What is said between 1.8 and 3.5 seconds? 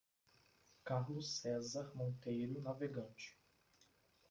Monteiro Navegante